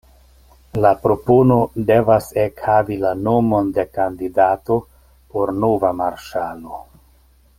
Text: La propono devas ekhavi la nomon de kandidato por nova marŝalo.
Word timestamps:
La 0.85 0.91
propono 1.01 1.57
devas 1.89 2.29
ekhavi 2.45 2.97
la 3.03 3.11
nomon 3.27 3.69
de 3.77 3.87
kandidato 3.99 4.81
por 5.35 5.55
nova 5.67 5.95
marŝalo. 6.03 6.83